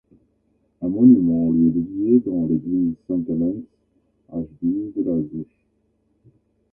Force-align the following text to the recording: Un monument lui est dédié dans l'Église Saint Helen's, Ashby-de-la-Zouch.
Un 0.81 0.87
monument 0.89 1.51
lui 1.51 1.67
est 1.67 1.71
dédié 1.73 2.19
dans 2.25 2.47
l'Église 2.47 2.95
Saint 3.07 3.21
Helen's, 3.29 3.61
Ashby-de-la-Zouch. 4.33 5.45